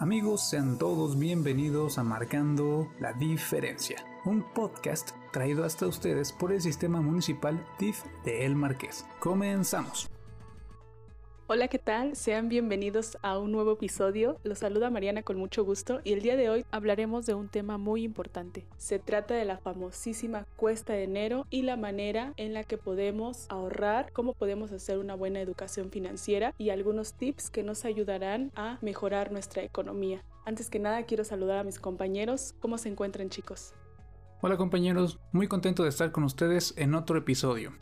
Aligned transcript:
Amigos, 0.00 0.40
sean 0.42 0.76
todos 0.76 1.16
bienvenidos 1.16 1.98
a 1.98 2.02
Marcando 2.02 2.88
la 2.98 3.12
Diferencia, 3.12 4.04
un 4.24 4.42
podcast 4.52 5.12
traído 5.32 5.64
hasta 5.64 5.86
ustedes 5.86 6.32
por 6.32 6.50
el 6.50 6.60
Sistema 6.60 7.00
Municipal 7.00 7.64
DIF 7.78 8.02
de 8.24 8.44
El 8.44 8.56
Marqués. 8.56 9.06
Comenzamos. 9.20 10.10
Hola, 11.46 11.68
¿qué 11.68 11.78
tal? 11.78 12.16
Sean 12.16 12.48
bienvenidos 12.48 13.18
a 13.20 13.36
un 13.38 13.52
nuevo 13.52 13.72
episodio. 13.72 14.38
Los 14.44 14.60
saluda 14.60 14.88
Mariana 14.88 15.22
con 15.22 15.36
mucho 15.36 15.62
gusto 15.62 16.00
y 16.02 16.14
el 16.14 16.22
día 16.22 16.36
de 16.36 16.48
hoy 16.48 16.64
hablaremos 16.70 17.26
de 17.26 17.34
un 17.34 17.48
tema 17.48 17.76
muy 17.76 18.02
importante. 18.02 18.64
Se 18.78 18.98
trata 18.98 19.34
de 19.34 19.44
la 19.44 19.58
famosísima 19.58 20.46
cuesta 20.56 20.94
de 20.94 21.02
enero 21.02 21.46
y 21.50 21.60
la 21.60 21.76
manera 21.76 22.32
en 22.38 22.54
la 22.54 22.64
que 22.64 22.78
podemos 22.78 23.44
ahorrar, 23.50 24.10
cómo 24.14 24.32
podemos 24.32 24.72
hacer 24.72 24.96
una 24.96 25.16
buena 25.16 25.38
educación 25.38 25.90
financiera 25.90 26.54
y 26.56 26.70
algunos 26.70 27.12
tips 27.12 27.50
que 27.50 27.62
nos 27.62 27.84
ayudarán 27.84 28.50
a 28.56 28.78
mejorar 28.80 29.30
nuestra 29.30 29.62
economía. 29.62 30.24
Antes 30.46 30.70
que 30.70 30.78
nada 30.78 31.02
quiero 31.02 31.24
saludar 31.24 31.58
a 31.58 31.64
mis 31.64 31.78
compañeros. 31.78 32.54
¿Cómo 32.60 32.78
se 32.78 32.88
encuentran 32.88 33.28
chicos? 33.28 33.74
Hola 34.40 34.56
compañeros, 34.56 35.18
muy 35.30 35.46
contento 35.46 35.82
de 35.82 35.90
estar 35.90 36.10
con 36.10 36.24
ustedes 36.24 36.72
en 36.78 36.94
otro 36.94 37.18
episodio. 37.18 37.74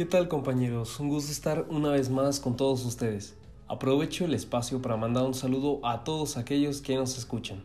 ¿Qué 0.00 0.06
tal 0.06 0.28
compañeros? 0.28 0.98
Un 0.98 1.10
gusto 1.10 1.30
estar 1.30 1.66
una 1.68 1.90
vez 1.90 2.08
más 2.08 2.40
con 2.40 2.56
todos 2.56 2.86
ustedes. 2.86 3.34
Aprovecho 3.68 4.24
el 4.24 4.32
espacio 4.32 4.80
para 4.80 4.96
mandar 4.96 5.24
un 5.24 5.34
saludo 5.34 5.78
a 5.86 6.04
todos 6.04 6.38
aquellos 6.38 6.80
que 6.80 6.96
nos 6.96 7.18
escuchan. 7.18 7.62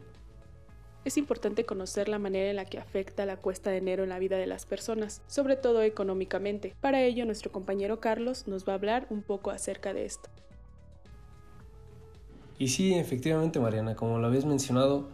Es 1.06 1.16
importante 1.16 1.66
conocer 1.66 2.10
la 2.10 2.20
manera 2.20 2.50
en 2.50 2.58
la 2.58 2.66
que 2.66 2.78
afecta 2.78 3.26
la 3.26 3.38
cuesta 3.38 3.70
de 3.70 3.78
enero 3.78 4.04
en 4.04 4.10
la 4.10 4.20
vida 4.20 4.36
de 4.36 4.48
las 4.48 4.66
personas, 4.66 5.22
sobre 5.28 5.56
todo 5.56 5.82
económicamente. 5.82 6.76
Para 6.82 7.02
ello, 7.02 7.26
nuestro 7.26 7.54
compañero 7.54 8.02
Carlos 8.02 8.50
nos 8.50 8.68
va 8.68 8.74
a 8.74 8.76
hablar 8.76 9.08
un 9.12 9.22
poco 9.22 9.50
acerca 9.50 9.94
de 9.94 10.04
esto. 10.04 10.30
Y 12.60 12.68
sí, 12.68 12.96
efectivamente 12.96 13.62
Mariana, 13.62 13.96
como 13.96 14.20
lo 14.20 14.28
habías 14.28 14.44
mencionado, 14.44 15.08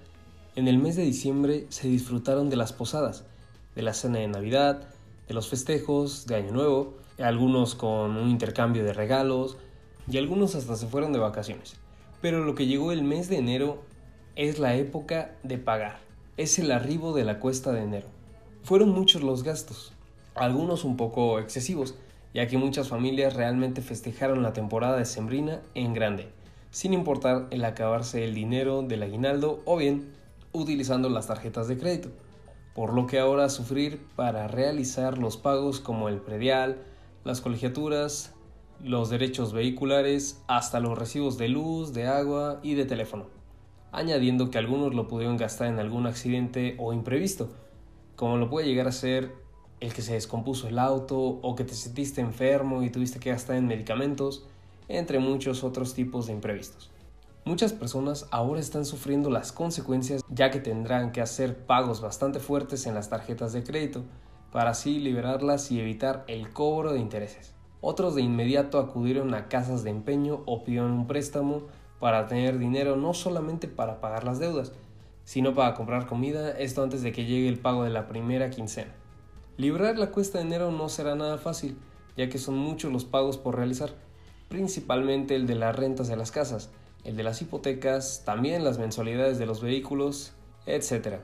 en 0.55 0.67
el 0.67 0.79
mes 0.79 0.95
de 0.95 1.03
diciembre 1.03 1.67
se 1.70 1.88
disfrutaron 1.88 2.49
de 2.49 2.55
las 2.55 2.73
posadas, 2.73 3.26
de 3.76 3.84
la 3.84 3.93
cena 3.93 4.17
de 4.17 4.27
Navidad, 4.27 4.88
los 5.34 5.49
festejos 5.49 6.26
de 6.26 6.35
Año 6.35 6.51
Nuevo, 6.51 6.98
algunos 7.20 7.76
con 7.76 8.18
un 8.18 8.29
intercambio 8.29 8.84
de 8.84 8.93
regalos 8.93 9.57
y 10.10 10.18
algunos 10.18 10.55
hasta 10.55 10.76
se 10.76 10.88
fueron 10.88 11.13
de 11.13 11.20
vacaciones. 11.20 11.76
Pero 12.21 12.43
lo 12.43 12.55
que 12.55 12.68
llegó 12.68 12.91
el 12.91 13.04
mes 13.04 13.29
de 13.29 13.38
enero 13.38 13.82
es 14.35 14.60
la 14.60 14.76
época 14.76 15.35
de 15.43 15.57
pagar, 15.57 15.99
es 16.38 16.60
el 16.60 16.71
arribo 16.71 17.13
de 17.13 17.26
la 17.26 17.40
cuesta 17.40 17.71
de 17.71 17.84
enero. 17.84 18.07
Fueron 18.63 18.90
muchos 18.90 19.23
los 19.23 19.43
gastos, 19.43 19.93
algunos 20.35 20.84
un 20.84 20.98
poco 20.98 21.40
excesivos, 21.40 21.95
ya 22.34 22.48
que 22.48 22.57
muchas 22.57 22.88
familias 22.88 23.35
realmente 23.35 23.82
festejaron 23.82 24.43
la 24.43 24.54
temporada 24.54 24.98
de 24.98 25.05
Sembrina 25.05 25.62
en 25.76 25.93
grande, 25.93 26.29
sin 26.70 26.93
importar 26.93 27.48
el 27.51 27.66
acabarse 27.66 28.23
el 28.23 28.34
dinero 28.34 28.84
del 28.84 29.04
aguinaldo 29.04 29.62
o 29.66 29.77
bien 29.77 30.13
utilizando 30.54 31.10
las 31.10 31.27
tarjetas 31.27 31.68
de 31.68 31.77
crédito 31.77 32.10
por 32.73 32.93
lo 32.93 33.07
que 33.07 33.19
ahora 33.19 33.49
sufrir 33.49 34.01
para 34.15 34.47
realizar 34.47 35.17
los 35.17 35.37
pagos 35.37 35.79
como 35.79 36.09
el 36.09 36.19
predial, 36.19 36.77
las 37.23 37.41
colegiaturas, 37.41 38.33
los 38.83 39.09
derechos 39.09 39.53
vehiculares, 39.53 40.41
hasta 40.47 40.79
los 40.79 40.97
recibos 40.97 41.37
de 41.37 41.49
luz, 41.49 41.93
de 41.93 42.07
agua 42.07 42.59
y 42.63 42.75
de 42.75 42.85
teléfono, 42.85 43.25
añadiendo 43.91 44.49
que 44.49 44.57
algunos 44.57 44.95
lo 44.95 45.07
pudieron 45.07 45.37
gastar 45.37 45.67
en 45.67 45.79
algún 45.79 46.07
accidente 46.07 46.75
o 46.79 46.93
imprevisto, 46.93 47.49
como 48.15 48.37
lo 48.37 48.49
puede 48.49 48.67
llegar 48.67 48.87
a 48.87 48.91
ser 48.91 49.33
el 49.81 49.93
que 49.93 50.01
se 50.01 50.13
descompuso 50.13 50.67
el 50.67 50.79
auto 50.79 51.17
o 51.19 51.55
que 51.55 51.63
te 51.63 51.73
sentiste 51.73 52.21
enfermo 52.21 52.83
y 52.83 52.89
tuviste 52.89 53.19
que 53.19 53.31
gastar 53.31 53.57
en 53.57 53.67
medicamentos, 53.67 54.45
entre 54.87 55.19
muchos 55.19 55.63
otros 55.63 55.93
tipos 55.93 56.27
de 56.27 56.33
imprevistos. 56.33 56.91
Muchas 57.43 57.73
personas 57.73 58.27
ahora 58.29 58.59
están 58.59 58.85
sufriendo 58.85 59.31
las 59.31 59.51
consecuencias 59.51 60.21
ya 60.29 60.51
que 60.51 60.59
tendrán 60.59 61.11
que 61.11 61.21
hacer 61.21 61.65
pagos 61.65 61.99
bastante 61.99 62.39
fuertes 62.39 62.85
en 62.85 62.93
las 62.93 63.09
tarjetas 63.09 63.51
de 63.51 63.63
crédito 63.63 64.03
para 64.51 64.72
así 64.72 65.00
liberarlas 65.00 65.71
y 65.71 65.79
evitar 65.79 66.23
el 66.27 66.53
cobro 66.53 66.93
de 66.93 66.99
intereses. 66.99 67.55
Otros 67.81 68.13
de 68.13 68.21
inmediato 68.21 68.77
acudieron 68.77 69.33
a 69.33 69.47
casas 69.47 69.83
de 69.83 69.89
empeño 69.89 70.43
o 70.45 70.63
pidieron 70.63 70.91
un 70.91 71.07
préstamo 71.07 71.63
para 71.99 72.27
tener 72.27 72.59
dinero 72.59 72.95
no 72.95 73.16
solamente 73.16 73.67
para 73.67 73.99
pagar 74.01 74.23
las 74.23 74.37
deudas, 74.37 74.73
sino 75.23 75.55
para 75.55 75.73
comprar 75.73 76.05
comida, 76.05 76.51
esto 76.51 76.83
antes 76.83 77.01
de 77.01 77.11
que 77.11 77.25
llegue 77.25 77.47
el 77.47 77.57
pago 77.57 77.83
de 77.83 77.89
la 77.89 78.07
primera 78.07 78.51
quincena. 78.51 78.93
Librar 79.57 79.97
la 79.97 80.11
cuesta 80.11 80.37
de 80.37 80.45
enero 80.45 80.71
no 80.71 80.89
será 80.89 81.16
nada 81.16 81.39
fácil, 81.39 81.75
ya 82.16 82.29
que 82.29 82.37
son 82.37 82.55
muchos 82.55 82.93
los 82.93 83.05
pagos 83.05 83.37
por 83.37 83.55
realizar, 83.55 83.89
principalmente 84.47 85.35
el 85.35 85.47
de 85.47 85.55
las 85.55 85.75
rentas 85.75 86.07
de 86.07 86.17
las 86.17 86.31
casas, 86.31 86.69
el 87.03 87.16
de 87.16 87.23
las 87.23 87.41
hipotecas, 87.41 88.23
también 88.25 88.63
las 88.63 88.78
mensualidades 88.78 89.39
de 89.39 89.45
los 89.45 89.62
vehículos, 89.62 90.34
etc. 90.66 91.19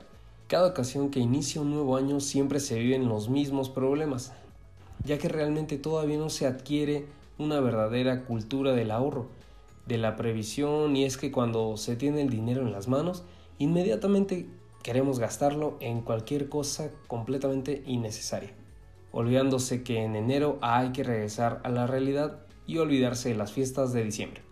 Cada 0.46 0.68
ocasión 0.68 1.10
que 1.10 1.20
inicia 1.20 1.60
un 1.60 1.70
nuevo 1.70 1.96
año 1.96 2.20
siempre 2.20 2.60
se 2.60 2.78
viven 2.78 3.08
los 3.08 3.28
mismos 3.28 3.68
problemas, 3.68 4.32
ya 5.04 5.18
que 5.18 5.28
realmente 5.28 5.78
todavía 5.78 6.18
no 6.18 6.30
se 6.30 6.46
adquiere 6.46 7.06
una 7.38 7.60
verdadera 7.60 8.24
cultura 8.24 8.72
del 8.72 8.90
ahorro, 8.90 9.28
de 9.86 9.98
la 9.98 10.16
previsión 10.16 10.96
y 10.96 11.04
es 11.04 11.16
que 11.16 11.30
cuando 11.30 11.76
se 11.76 11.96
tiene 11.96 12.22
el 12.22 12.30
dinero 12.30 12.62
en 12.62 12.72
las 12.72 12.88
manos, 12.88 13.24
inmediatamente 13.58 14.46
queremos 14.82 15.18
gastarlo 15.18 15.76
en 15.80 16.02
cualquier 16.02 16.48
cosa 16.48 16.90
completamente 17.06 17.82
innecesaria, 17.86 18.50
olvidándose 19.12 19.82
que 19.82 20.02
en 20.02 20.16
enero 20.16 20.58
hay 20.60 20.92
que 20.92 21.04
regresar 21.04 21.60
a 21.64 21.68
la 21.68 21.86
realidad 21.86 22.40
y 22.66 22.78
olvidarse 22.78 23.30
de 23.30 23.36
las 23.36 23.52
fiestas 23.52 23.92
de 23.92 24.04
diciembre. 24.04 24.47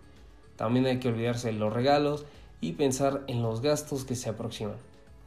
También 0.56 0.86
hay 0.86 0.98
que 0.98 1.08
olvidarse 1.08 1.48
de 1.48 1.54
los 1.54 1.72
regalos 1.72 2.24
y 2.60 2.72
pensar 2.72 3.24
en 3.28 3.42
los 3.42 3.60
gastos 3.60 4.04
que 4.04 4.16
se 4.16 4.30
aproximan. 4.30 4.76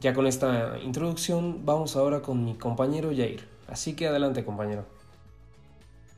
Ya 0.00 0.14
con 0.14 0.26
esta 0.26 0.78
introducción 0.82 1.64
vamos 1.64 1.96
ahora 1.96 2.22
con 2.22 2.44
mi 2.44 2.54
compañero 2.54 3.10
Jair. 3.14 3.46
Así 3.68 3.94
que 3.94 4.08
adelante 4.08 4.44
compañero. 4.44 4.84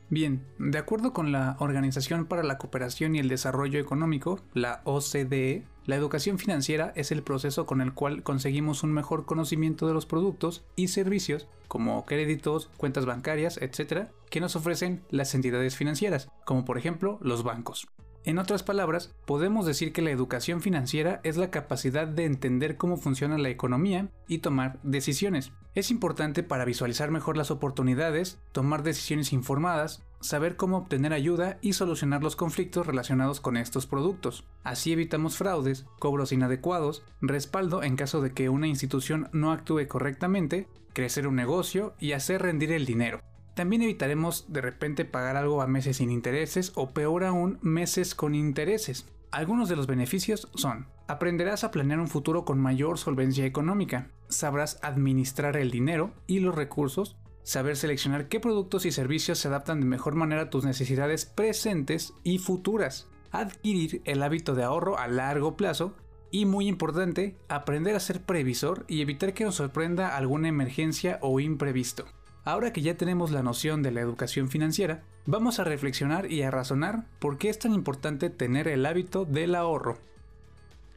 Bien, 0.09 0.45
de 0.59 0.77
acuerdo 0.77 1.11
con 1.11 1.31
la 1.31 1.55
Organización 1.59 2.25
para 2.25 2.43
la 2.43 2.57
Cooperación 2.57 3.15
y 3.15 3.19
el 3.19 3.29
Desarrollo 3.29 3.79
Económico, 3.79 4.39
la 4.53 4.81
OCDE, 4.83 5.63
la 5.85 5.95
educación 5.95 6.37
financiera 6.37 6.93
es 6.95 7.11
el 7.11 7.23
proceso 7.23 7.65
con 7.65 7.81
el 7.81 7.93
cual 7.93 8.21
conseguimos 8.21 8.83
un 8.83 8.93
mejor 8.93 9.25
conocimiento 9.25 9.87
de 9.87 9.93
los 9.93 10.05
productos 10.05 10.63
y 10.75 10.89
servicios, 10.89 11.47
como 11.67 12.05
créditos, 12.05 12.69
cuentas 12.77 13.05
bancarias, 13.05 13.57
etc., 13.57 14.07
que 14.29 14.39
nos 14.39 14.55
ofrecen 14.55 15.01
las 15.09 15.33
entidades 15.33 15.75
financieras, 15.75 16.29
como 16.45 16.63
por 16.63 16.77
ejemplo 16.77 17.17
los 17.21 17.43
bancos. 17.43 17.87
En 18.25 18.39
otras 18.39 18.63
palabras, 18.63 19.13
podemos 19.25 19.65
decir 19.65 19.91
que 19.91 20.01
la 20.01 20.11
educación 20.11 20.61
financiera 20.61 21.19
es 21.23 21.35
la 21.35 21.51
capacidad 21.51 22.07
de 22.07 22.23
entender 22.23 22.77
cómo 22.77 22.95
funciona 22.95 23.37
la 23.37 23.49
economía 23.49 24.07
y 24.29 24.37
tomar 24.37 24.79
decisiones. 24.81 25.51
Es 25.75 25.91
importante 25.91 26.41
para 26.41 26.63
visualizar 26.63 27.11
mejor 27.11 27.35
las 27.35 27.51
oportunidades, 27.51 28.39
tomar 28.53 28.81
decisiones 28.81 29.33
informadas, 29.33 30.03
saber 30.21 30.55
cómo 30.55 30.77
obtener 30.77 31.11
ayuda 31.11 31.57
y 31.59 31.73
solucionar 31.73 32.23
los 32.23 32.37
conflictos 32.37 32.87
relacionados 32.87 33.41
con 33.41 33.57
estos 33.57 33.87
productos. 33.87 34.45
Así 34.63 34.93
evitamos 34.93 35.35
fraudes, 35.35 35.85
cobros 35.99 36.31
inadecuados, 36.31 37.03
respaldo 37.19 37.83
en 37.83 37.97
caso 37.97 38.21
de 38.21 38.31
que 38.31 38.47
una 38.47 38.67
institución 38.67 39.27
no 39.33 39.51
actúe 39.51 39.85
correctamente, 39.89 40.69
crecer 40.93 41.27
un 41.27 41.35
negocio 41.35 41.93
y 41.99 42.13
hacer 42.13 42.41
rendir 42.41 42.71
el 42.71 42.85
dinero. 42.85 43.21
También 43.55 43.83
evitaremos 43.83 44.51
de 44.51 44.61
repente 44.61 45.05
pagar 45.05 45.37
algo 45.37 45.61
a 45.61 45.67
meses 45.67 45.97
sin 45.97 46.09
intereses 46.09 46.71
o 46.75 46.91
peor 46.91 47.23
aún 47.23 47.59
meses 47.61 48.15
con 48.15 48.33
intereses. 48.33 49.05
Algunos 49.31 49.69
de 49.69 49.75
los 49.75 49.87
beneficios 49.87 50.49
son, 50.55 50.87
aprenderás 51.07 51.63
a 51.63 51.71
planear 51.71 51.99
un 51.99 52.07
futuro 52.07 52.45
con 52.45 52.59
mayor 52.59 52.97
solvencia 52.97 53.45
económica, 53.45 54.09
sabrás 54.27 54.79
administrar 54.81 55.57
el 55.57 55.71
dinero 55.71 56.13
y 56.27 56.39
los 56.39 56.55
recursos, 56.55 57.15
saber 57.43 57.75
seleccionar 57.75 58.27
qué 58.27 58.39
productos 58.39 58.85
y 58.85 58.91
servicios 58.91 59.39
se 59.39 59.47
adaptan 59.47 59.79
de 59.79 59.85
mejor 59.85 60.15
manera 60.15 60.43
a 60.43 60.49
tus 60.49 60.65
necesidades 60.65 61.25
presentes 61.25 62.13
y 62.23 62.39
futuras, 62.39 63.07
adquirir 63.31 64.01
el 64.05 64.23
hábito 64.23 64.55
de 64.55 64.63
ahorro 64.63 64.97
a 64.97 65.07
largo 65.07 65.57
plazo 65.57 65.95
y 66.31 66.45
muy 66.45 66.67
importante, 66.67 67.35
aprender 67.49 67.95
a 67.95 67.99
ser 67.99 68.21
previsor 68.21 68.85
y 68.87 69.01
evitar 69.01 69.33
que 69.33 69.43
nos 69.43 69.55
sorprenda 69.55 70.15
alguna 70.15 70.47
emergencia 70.47 71.19
o 71.21 71.39
imprevisto. 71.39 72.05
Ahora 72.45 72.73
que 72.73 72.81
ya 72.81 72.97
tenemos 72.97 73.31
la 73.31 73.41
noción 73.41 73.83
de 73.83 73.91
la 73.91 74.01
educación 74.01 74.49
financiera, 74.49 75.01
vamos 75.25 75.59
a 75.59 75.63
reflexionar 75.63 76.29
y 76.29 76.41
a 76.41 76.51
razonar 76.51 77.05
por 77.19 77.37
qué 77.37 77.47
es 77.47 77.57
tan 77.57 77.73
importante 77.73 78.29
tener 78.29 78.67
el 78.67 78.85
hábito 78.85 79.23
del 79.23 79.55
ahorro. 79.55 79.97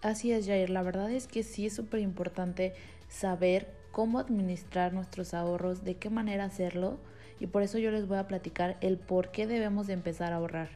Así 0.03 0.33
es, 0.33 0.47
Jair, 0.47 0.71
la 0.71 0.83
verdad 0.83 1.11
es 1.11 1.29
que 1.29 1.45
sí 1.45 1.67
es 1.67 1.75
súper 1.75 2.01
importante 2.01 2.75
saber 3.09 3.73
cómo 3.93 4.19
administrar 4.19 4.93
nuestros 4.93 5.35
ahorros, 5.35 5.85
de 5.85 5.95
qué 5.95 6.11
manera 6.11 6.45
hacerlo, 6.45 6.99
y 7.39 7.47
por 7.47 7.63
eso 7.63 7.79
yo 7.79 7.93
les 7.93 8.09
voy 8.09 8.19
a 8.19 8.27
platicar 8.27 8.77
el 8.81 8.99
por 8.99 9.31
qué 9.31 9.47
debemos 9.47 9.87
de 9.87 9.93
empezar 9.93 10.33
a 10.33 10.37
ahorrar. 10.37 10.71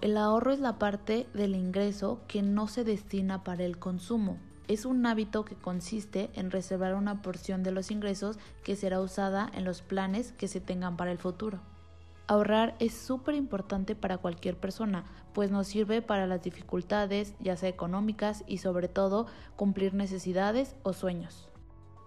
El 0.00 0.16
ahorro 0.16 0.50
es 0.52 0.60
la 0.60 0.78
parte 0.78 1.26
del 1.34 1.54
ingreso 1.54 2.22
que 2.26 2.40
no 2.40 2.68
se 2.68 2.84
destina 2.84 3.44
para 3.44 3.64
el 3.64 3.78
consumo, 3.78 4.38
es 4.70 4.84
un 4.84 5.04
hábito 5.04 5.44
que 5.44 5.56
consiste 5.56 6.30
en 6.34 6.52
reservar 6.52 6.94
una 6.94 7.22
porción 7.22 7.64
de 7.64 7.72
los 7.72 7.90
ingresos 7.90 8.38
que 8.62 8.76
será 8.76 9.00
usada 9.00 9.50
en 9.52 9.64
los 9.64 9.82
planes 9.82 10.30
que 10.30 10.46
se 10.46 10.60
tengan 10.60 10.96
para 10.96 11.10
el 11.10 11.18
futuro. 11.18 11.58
Ahorrar 12.28 12.76
es 12.78 12.94
súper 12.94 13.34
importante 13.34 13.96
para 13.96 14.18
cualquier 14.18 14.56
persona, 14.56 15.04
pues 15.32 15.50
nos 15.50 15.66
sirve 15.66 16.02
para 16.02 16.28
las 16.28 16.44
dificultades, 16.44 17.34
ya 17.40 17.56
sea 17.56 17.68
económicas 17.68 18.44
y 18.46 18.58
sobre 18.58 18.86
todo 18.86 19.26
cumplir 19.56 19.92
necesidades 19.92 20.76
o 20.84 20.92
sueños. 20.92 21.48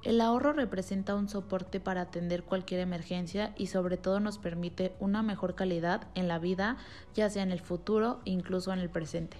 El 0.02 0.22
ahorro 0.22 0.54
representa 0.54 1.16
un 1.16 1.28
soporte 1.28 1.82
para 1.82 2.00
atender 2.00 2.44
cualquier 2.44 2.80
emergencia 2.80 3.54
y 3.58 3.68
sobre 3.68 3.98
todo 3.98 4.22
nos 4.22 4.38
permite 4.38 4.96
una 5.02 5.22
mejor 5.22 5.56
calidad 5.56 6.08
en 6.16 6.30
la 6.30 6.40
vida, 6.40 6.78
ya 7.14 7.30
sea 7.30 7.44
en 7.44 7.52
el 7.52 7.60
futuro 7.60 8.22
e 8.24 8.32
incluso 8.32 8.72
en 8.72 8.80
el 8.80 8.90
presente. 8.90 9.36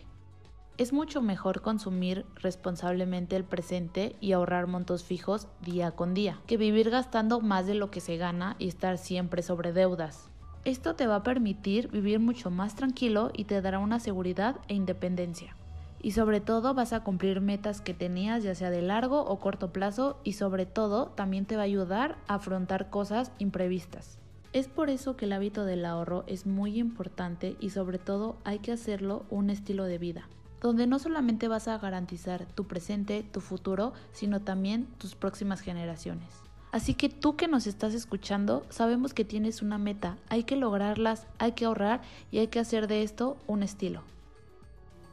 Es 0.76 0.92
mucho 0.92 1.22
mejor 1.22 1.62
consumir 1.62 2.26
responsablemente 2.34 3.36
el 3.36 3.44
presente 3.44 4.16
y 4.20 4.32
ahorrar 4.32 4.66
montos 4.66 5.04
fijos 5.04 5.48
día 5.62 5.92
con 5.92 6.16
día, 6.16 6.40
que 6.48 6.58
vivir 6.58 6.90
gastando 6.90 7.42
más 7.42 7.68
de 7.68 7.76
lo 7.76 7.92
que 7.92 8.02
se 8.02 8.18
gana 8.18 8.56
y 8.58 8.70
estar 8.70 8.98
siempre 8.98 9.44
sobre 9.44 9.72
deudas. 9.72 10.32
Esto 10.66 10.96
te 10.96 11.06
va 11.06 11.18
a 11.18 11.24
permitir 11.24 11.90
vivir 11.90 12.20
mucho 12.20 12.50
más 12.50 12.76
tranquilo 12.76 13.30
y 13.36 13.44
te 13.44 13.62
dará 13.62 13.78
una 13.78 14.00
seguridad 14.00 14.56
e 14.68 14.74
independencia. 14.74 15.56
Y 16.02 16.14
sobre 16.14 16.42
todo 16.42 16.74
vas 16.74 16.92
a 16.92 17.04
cumplir 17.04 17.40
metas 17.40 17.80
que 17.80 17.94
tenías 17.94 18.42
ya 18.42 18.56
sea 18.56 18.72
de 18.72 18.82
largo 18.82 19.24
o 19.24 19.40
corto 19.40 19.72
plazo 19.72 20.18
y 20.24 20.34
sobre 20.34 20.66
todo 20.66 21.10
también 21.10 21.46
te 21.46 21.56
va 21.56 21.62
a 21.62 21.66
ayudar 21.66 22.18
a 22.28 22.36
afrontar 22.36 22.90
cosas 22.90 23.32
imprevistas. 23.38 24.18
Es 24.54 24.70
por 24.70 24.90
eso 24.90 25.18
que 25.18 25.26
el 25.26 25.34
hábito 25.34 25.66
del 25.66 25.86
ahorro 25.86 26.24
es 26.26 26.48
muy 26.48 26.80
importante 26.80 27.58
y 27.60 27.70
sobre 27.70 28.00
todo 28.00 28.38
hay 28.44 28.58
que 28.58 28.72
hacerlo 28.72 29.28
un 29.30 29.52
estilo 29.52 29.84
de 29.84 30.00
vida 30.00 30.28
donde 30.64 30.88
no 30.88 30.98
solamente 30.98 31.50
vas 31.50 31.68
a 31.68 31.78
garantizar 31.78 32.46
tu 32.56 32.64
presente, 32.64 33.22
tu 33.22 33.42
futuro, 33.42 33.94
sino 34.14 34.42
también 34.42 34.88
tus 34.98 35.14
próximas 35.14 35.60
generaciones. 35.60 36.30
Así 36.72 36.96
que 36.96 37.10
tú 37.10 37.36
que 37.36 37.50
nos 37.50 37.68
estás 37.68 37.94
escuchando, 37.94 38.66
sabemos 38.70 39.14
que 39.14 39.26
tienes 39.26 39.62
una 39.62 39.78
meta, 39.78 40.18
hay 40.30 40.46
que 40.46 40.56
lograrlas, 40.56 41.28
hay 41.38 41.52
que 41.52 41.66
ahorrar 41.66 42.02
y 42.32 42.40
hay 42.40 42.48
que 42.48 42.60
hacer 42.60 42.88
de 42.88 43.04
esto 43.04 43.38
un 43.46 43.62
estilo. 43.62 44.02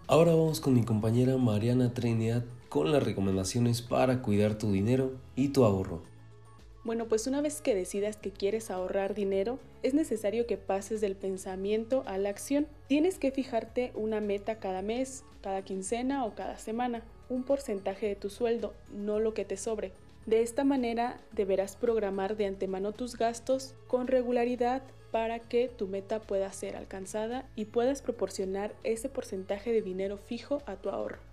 Ahora 0.06 0.31
vamos 0.31 0.61
con 0.61 0.73
mi 0.73 0.85
compañera 0.85 1.37
Mariana 1.37 1.93
Trinidad 1.93 2.44
con 2.69 2.93
las 2.93 3.02
recomendaciones 3.02 3.82
para 3.82 4.23
cuidar 4.23 4.56
tu 4.56 4.70
dinero 4.70 5.12
y 5.35 5.49
tu 5.49 5.64
ahorro. 5.64 6.02
Bueno, 6.82 7.08
pues 7.08 7.26
una 7.26 7.42
vez 7.42 7.60
que 7.60 7.74
decidas 7.74 8.16
que 8.16 8.30
quieres 8.30 8.70
ahorrar 8.70 9.12
dinero, 9.12 9.58
es 9.82 9.92
necesario 9.92 10.46
que 10.46 10.56
pases 10.56 11.02
del 11.02 11.14
pensamiento 11.14 12.02
a 12.06 12.16
la 12.16 12.30
acción. 12.30 12.66
Tienes 12.86 13.18
que 13.18 13.30
fijarte 13.30 13.92
una 13.94 14.22
meta 14.22 14.58
cada 14.60 14.80
mes, 14.80 15.22
cada 15.42 15.62
quincena 15.62 16.24
o 16.24 16.34
cada 16.34 16.56
semana, 16.56 17.02
un 17.28 17.42
porcentaje 17.42 18.06
de 18.06 18.16
tu 18.16 18.30
sueldo, 18.30 18.72
no 18.94 19.20
lo 19.20 19.34
que 19.34 19.44
te 19.44 19.58
sobre. 19.58 19.92
De 20.24 20.40
esta 20.40 20.64
manera 20.64 21.20
deberás 21.32 21.76
programar 21.76 22.36
de 22.36 22.46
antemano 22.46 22.92
tus 22.92 23.16
gastos 23.16 23.74
con 23.86 24.06
regularidad 24.06 24.82
para 25.10 25.38
que 25.38 25.68
tu 25.68 25.86
meta 25.86 26.20
pueda 26.20 26.50
ser 26.52 26.76
alcanzada 26.76 27.46
y 27.56 27.66
puedas 27.66 28.00
proporcionar 28.00 28.74
ese 28.84 29.10
porcentaje 29.10 29.70
de 29.70 29.82
dinero 29.82 30.16
fijo 30.16 30.62
a 30.64 30.76
tu 30.76 30.88
ahorro. 30.88 31.29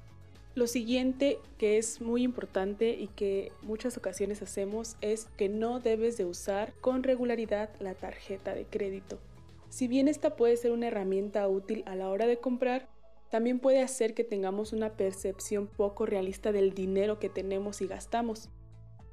Lo 0.57 0.65
siguiente 0.65 1.37
que 1.59 1.77
es 1.77 2.01
muy 2.01 2.23
importante 2.23 2.89
y 2.89 3.09
que 3.09 3.51
muchas 3.61 3.95
ocasiones 3.95 4.41
hacemos 4.41 4.97
es 5.01 5.25
que 5.37 5.49
no 5.49 5.79
debes 5.79 6.17
de 6.17 6.25
usar 6.25 6.73
con 6.81 7.03
regularidad 7.03 7.69
la 7.79 7.93
tarjeta 7.93 8.55
de 8.55 8.65
crédito. 8.65 9.19
Si 9.69 9.87
bien 9.87 10.07
esta 10.07 10.35
puede 10.35 10.57
ser 10.57 10.71
una 10.71 10.87
herramienta 10.87 11.47
útil 11.47 11.83
a 11.85 11.95
la 11.95 12.09
hora 12.09 12.25
de 12.25 12.39
comprar, 12.39 12.89
también 13.29 13.59
puede 13.59 13.83
hacer 13.83 14.15
que 14.15 14.23
tengamos 14.23 14.73
una 14.73 14.93
percepción 14.93 15.67
poco 15.67 16.07
realista 16.07 16.51
del 16.51 16.73
dinero 16.73 17.19
que 17.19 17.29
tenemos 17.29 17.79
y 17.81 17.85
gastamos. 17.85 18.49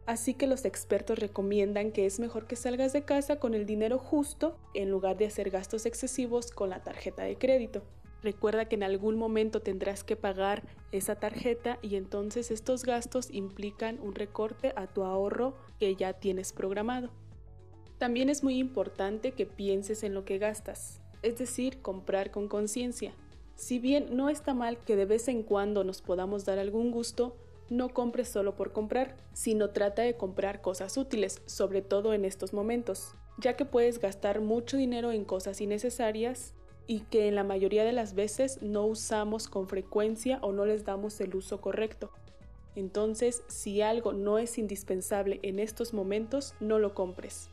Así 0.07 0.33
que 0.33 0.47
los 0.47 0.65
expertos 0.65 1.19
recomiendan 1.19 1.93
que 1.93 2.07
es 2.07 2.21
mejor 2.21 2.47
que 2.47 2.57
salgas 2.57 2.95
de 2.95 3.03
casa 3.03 3.37
con 3.37 3.53
el 3.53 3.67
dinero 3.67 3.99
justo 3.99 4.57
en 4.73 4.91
lugar 4.91 5.19
de 5.19 5.27
hacer 5.27 5.51
gastos 5.51 5.85
excesivos 5.85 6.51
con 6.51 6.71
la 6.71 6.83
tarjeta 6.83 7.23
de 7.25 7.37
crédito. 7.37 7.83
Recuerda 8.25 8.65
que 8.65 8.77
en 8.77 8.83
algún 8.83 9.19
momento 9.19 9.61
tendrás 9.61 10.03
que 10.03 10.17
pagar 10.17 10.63
esa 10.93 11.17
tarjeta 11.17 11.79
y 11.83 11.97
entonces 11.97 12.51
estos 12.51 12.83
gastos 12.83 13.29
implican 13.31 14.01
un 14.01 14.15
recorte 14.15 14.73
a 14.77 14.87
tu 14.87 15.05
ahorro 15.05 15.55
que 15.79 15.95
ya 15.95 16.15
tienes 16.15 16.55
programado. 16.55 17.11
También 17.99 18.31
es 18.31 18.43
muy 18.43 18.57
importante 18.57 19.33
que 19.33 19.45
pienses 19.45 20.03
en 20.05 20.15
lo 20.15 20.25
que 20.25 20.39
gastas, 20.39 21.03
es 21.21 21.37
decir, 21.37 21.83
comprar 21.83 22.31
con 22.31 22.49
conciencia. 22.49 23.15
Si 23.57 23.79
bien 23.79 24.17
no 24.17 24.31
está 24.31 24.55
mal 24.55 24.79
que 24.79 24.97
de 24.97 25.05
vez 25.05 25.29
en 25.29 25.43
cuando 25.43 25.85
nos 25.85 26.01
podamos 26.01 26.47
dar 26.47 26.59
algún 26.59 26.93
gusto, 26.93 27.37
no 27.69 27.91
compres 27.91 28.31
solo 28.31 28.57
por 28.57 28.73
comprar, 28.73 29.19
sino 29.35 29.69
trata 29.69 30.01
de 30.01 30.17
comprar 30.17 30.63
cosas 30.63 30.97
útiles, 30.97 31.43
sobre 31.45 31.83
todo 31.83 32.15
en 32.15 32.25
estos 32.25 32.55
momentos, 32.55 33.17
ya 33.37 33.55
que 33.55 33.67
puedes 33.67 33.99
gastar 33.99 34.41
mucho 34.41 34.79
dinero 34.79 35.13
en 35.13 35.27
cosas 35.27 35.61
innecesarias 35.61 36.55
y 36.87 37.01
que 37.01 37.29
en 37.29 37.35
la 37.35 37.45
mayoría 37.45 37.85
de 37.85 37.93
las 37.93 38.15
veces 38.15 38.61
no 38.63 38.85
usamos 38.87 39.49
con 39.49 39.69
frecuencia 39.69 40.39
o 40.43 40.53
no 40.53 40.67
les 40.67 40.85
damos 40.85 41.21
el 41.21 41.35
uso 41.35 41.61
correcto. 41.61 42.11
Entonces, 42.77 43.43
si 43.47 43.83
algo 43.83 44.13
no 44.13 44.39
es 44.39 44.59
indispensable 44.59 45.39
en 45.43 45.59
estos 45.59 45.95
momentos, 45.95 46.55
no 46.61 46.79
lo 46.79 46.95
compres. 46.95 47.49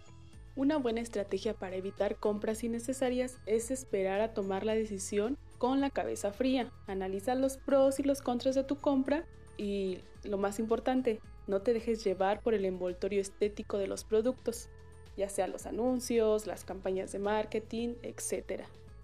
Una 0.56 0.78
buena 0.78 1.00
estrategia 1.00 1.54
para 1.54 1.78
evitar 1.78 2.18
compras 2.18 2.64
innecesarias 2.64 3.38
es 3.46 3.72
esperar 3.72 4.20
a 4.20 4.34
tomar 4.34 4.66
la 4.66 4.76
decisión 4.76 5.38
con 5.58 5.80
la 5.80 5.92
cabeza 5.92 6.34
fría. 6.34 6.72
Analiza 6.88 7.36
los 7.36 7.58
pros 7.58 8.00
y 8.00 8.04
los 8.04 8.22
contras 8.22 8.56
de 8.56 8.64
tu 8.64 8.76
compra 8.76 9.26
y, 9.58 10.00
lo 10.24 10.38
más 10.38 10.60
importante, 10.60 11.22
no 11.48 11.62
te 11.62 11.74
dejes 11.74 12.04
llevar 12.04 12.42
por 12.42 12.54
el 12.54 12.66
envoltorio 12.66 13.22
estético 13.22 13.78
de 13.78 13.88
los 13.88 14.04
productos, 14.04 14.70
ya 15.16 15.30
sea 15.30 15.48
los 15.48 15.66
anuncios, 15.66 16.48
las 16.48 16.66
campañas 16.66 17.12
de 17.12 17.20
marketing, 17.20 17.94
etc. 18.02 18.64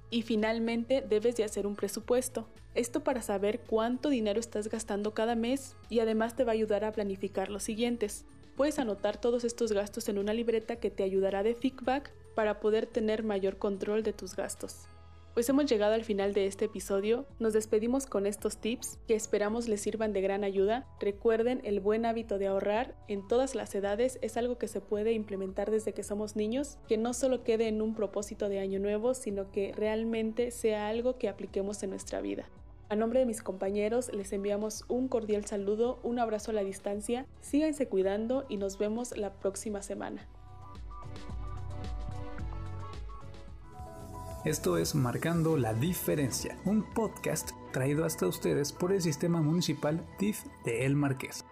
Y 0.10 0.22
finalmente 0.22 1.04
debes 1.08 1.36
de 1.36 1.44
hacer 1.44 1.68
un 1.68 1.76
presupuesto. 1.76 2.48
Esto 2.76 3.04
para 3.04 3.22
saber 3.22 3.60
cuánto 3.60 4.10
dinero 4.10 4.40
estás 4.40 4.70
gastando 4.70 5.14
cada 5.14 5.36
mes 5.36 5.76
y 5.90 6.00
además 6.00 6.36
te 6.36 6.44
va 6.44 6.52
a 6.52 6.54
ayudar 6.54 6.86
a 6.86 6.92
planificar 6.92 7.50
los 7.50 7.64
siguientes. 7.64 8.26
Puedes 8.56 8.80
anotar 8.80 9.20
todos 9.20 9.44
estos 9.44 9.72
gastos 9.72 10.10
en 10.10 10.18
una 10.18 10.34
libreta 10.34 10.78
que 10.78 10.90
te 10.90 11.04
ayudará 11.04 11.44
de 11.44 11.56
feedback 11.56 12.12
para 12.36 12.60
poder 12.60 12.86
tener 12.86 13.24
mayor 13.24 13.58
control 13.58 14.04
de 14.04 14.14
tus 14.14 14.36
gastos. 14.36 14.88
Pues 15.38 15.48
hemos 15.50 15.68
llegado 15.68 15.94
al 15.94 16.04
final 16.04 16.34
de 16.34 16.48
este 16.48 16.66
episodio, 16.66 17.28
nos 17.38 17.54
despedimos 17.54 18.08
con 18.08 18.26
estos 18.26 18.58
tips 18.58 18.98
que 19.08 19.14
esperamos 19.14 19.68
les 19.68 19.82
sirvan 19.82 20.12
de 20.12 20.22
gran 20.22 20.44
ayuda. 20.44 20.88
Recuerden, 21.00 21.62
el 21.64 21.80
buen 21.80 22.08
hábito 22.08 22.40
de 22.40 22.48
ahorrar 22.48 22.96
en 23.08 23.28
todas 23.28 23.54
las 23.54 23.76
edades 23.76 24.18
es 24.24 24.36
algo 24.36 24.58
que 24.58 24.68
se 24.68 24.82
puede 24.82 25.12
implementar 25.12 25.70
desde 25.70 25.94
que 25.94 26.02
somos 26.02 26.36
niños, 26.36 26.80
que 26.88 26.98
no 26.98 27.14
solo 27.14 27.44
quede 27.44 27.68
en 27.68 27.84
un 27.84 27.94
propósito 27.94 28.50
de 28.50 28.58
año 28.58 28.80
nuevo, 28.80 29.14
sino 29.14 29.52
que 29.52 29.74
realmente 29.76 30.50
sea 30.50 30.88
algo 30.88 31.20
que 31.20 31.30
apliquemos 31.30 31.84
en 31.84 31.92
nuestra 31.92 32.20
vida. 32.20 32.50
A 32.90 32.96
nombre 32.96 33.20
de 33.20 33.28
mis 33.28 33.44
compañeros 33.44 34.12
les 34.12 34.34
enviamos 34.34 34.86
un 34.88 35.08
cordial 35.08 35.46
saludo, 35.46 36.00
un 36.02 36.18
abrazo 36.18 36.50
a 36.50 36.56
la 36.56 36.64
distancia, 36.64 37.28
síganse 37.42 37.88
cuidando 37.88 38.48
y 38.50 38.58
nos 38.58 38.80
vemos 38.80 39.16
la 39.16 39.34
próxima 39.34 39.84
semana. 39.84 40.28
Esto 44.48 44.78
es 44.78 44.96
Marcando 44.96 45.58
la 45.58 45.74
Diferencia, 45.74 46.58
un 46.64 46.82
podcast 46.82 47.52
traído 47.74 48.06
hasta 48.06 48.28
ustedes 48.28 48.72
por 48.72 48.94
el 48.94 49.02
Sistema 49.02 49.42
Municipal 49.42 50.08
DIF 50.20 50.46
de 50.64 50.86
El 50.86 50.96
Marqués. 50.96 51.44